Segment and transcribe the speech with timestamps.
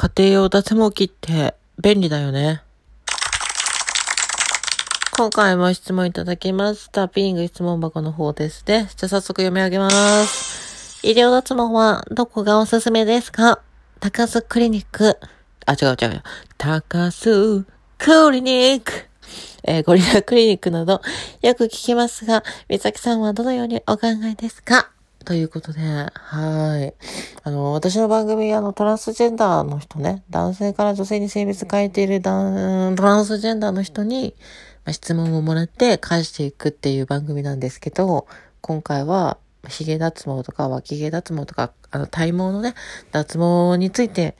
[0.00, 2.62] 家庭用脱毛器って便利だよね。
[5.16, 7.08] 今回も質問いただきました。
[7.08, 8.88] ピング質問箱の方ですね。
[8.94, 9.90] じゃあ早速読み上げま
[10.24, 11.04] す。
[11.04, 13.60] 医療脱毛はどこがおすすめですか？
[13.98, 15.18] 高須クリニック。
[15.66, 16.22] あ、違う違う違う。
[16.58, 17.64] 高須
[17.98, 18.92] クリニック。
[19.64, 21.02] えー、ゴリラクリニックなど
[21.42, 24.92] よく聞きますが、美咲さんはどのようにお考えですか？
[25.28, 26.94] ということで、はい。
[27.42, 34.34] あの、私の番組、あの、トランスジェンダーの人ね、男性から女性に性別変えているトランスジェンダーの人に、
[34.86, 38.26] ま、質問をもらって返していくっていう番組なんですけど、
[38.62, 39.36] 今回は、
[39.68, 42.72] 髭脱毛とか脇毛脱毛とか、あの、体毛のね、
[43.12, 44.34] 脱毛について、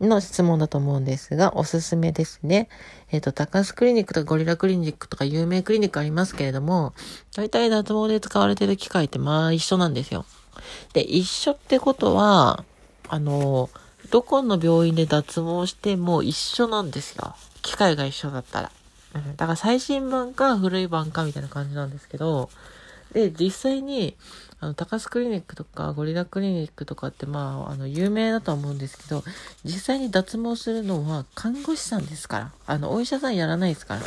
[0.00, 2.68] の質問だと思うんですが、おすすめですね。
[3.10, 6.94] えっ、ー、と、高須クリニックとかゴリラクリニックとか有名クリニックありますけれども、
[7.34, 10.24] 大体脱毛で使われてる機械ってまあ一緒なんですよ。
[10.92, 12.64] で、一緒ってことは、
[13.08, 13.70] あの、
[14.10, 17.34] どこの病院で脱毛しても一緒なんですよ。
[17.62, 18.72] 機械が一緒だったら。
[19.36, 22.48] だから最新版か古い版かみたいな感じなんですけど、
[23.12, 24.16] で、実際に、
[24.60, 29.24] あの、高須クリニックとかゴリラクリニックとかって、まあ、あの、有名だとは思うんですけど、
[29.64, 32.52] 実際に脱毛するのは看護師さんですから。
[32.66, 34.02] あの、お医者さんやらないですから。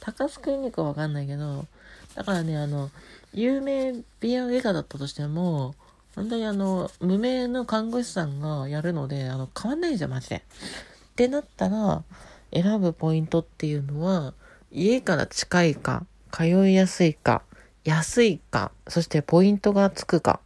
[0.00, 1.66] 高須クリニックはわかんないけど、
[2.14, 2.90] だからね、あの、
[3.32, 5.74] 有名美容外科だったとしても、
[6.14, 10.36] 本当にあの、無名の看護師さんがやるので、あの、変わんないんですよ、マジで。
[10.36, 10.40] っ
[11.16, 12.04] てなったら、
[12.52, 14.34] 選ぶポイントっていうのは、
[14.70, 17.42] 家から近いか、通いやすいか、
[17.84, 20.40] 安いか、そしてポイントがつくか。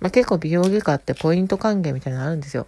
[0.00, 2.66] まあ、結構美容外科ってポイント還元みたいなのあるんですよ。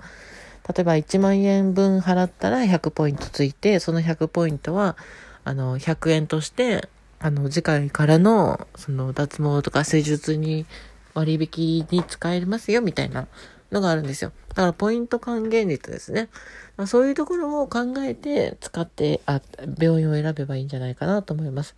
[0.69, 4.97] 例えば1万円分払ったら100ポイントついて、その100ポイントは、
[5.45, 10.67] あの、100円として、あの、次回からの、その、脱毛とか施術に
[11.15, 13.27] 割引に使えますよ、みたいな
[13.73, 14.33] のがあるんですよ。
[14.51, 16.29] だから、ポイント還元率ですね。
[16.77, 19.41] まあ、そういうところを考えて使って、あ、
[19.79, 21.75] 病院を選べばいいんじゃないかなと思います。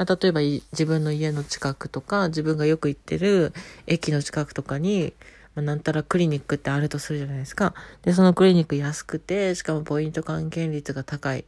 [0.00, 3.52] まあ、例えば自分の家の近くとか、自分がよく行ってる
[3.86, 5.12] 駅の近くとかに、
[5.54, 7.74] まあ、なんたらクリニックってあるとするじゃないですか。
[8.00, 11.44] で、そのクリニック安くて、しかもポイント還元率が高い。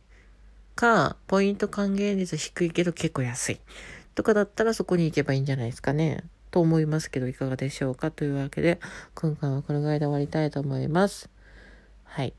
[0.75, 3.61] か、ポイント還元率低いけど結構安い。
[4.15, 6.23] とかだったらそこに行けばいいんじゃないですかね。
[6.51, 8.81] と思いますけど、いかがでしょうかというわけで、
[9.15, 11.31] 今回はこのぐらいで終わりたいと思います。
[12.13, 12.35] はい。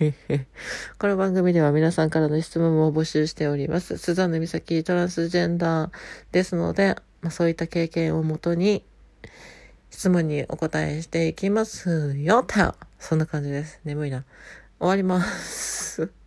[0.98, 3.98] この番組では皆さんからの質問も募集しております。
[3.98, 5.90] スザンヌ美咲トランスジェンダー
[6.32, 8.84] ですので、まあ、そういった経験をもとに
[9.90, 12.74] 質問にお答えしていきますよと。
[12.98, 13.78] そんな感じです。
[13.84, 14.24] 眠いな。
[14.80, 16.25] 終わります。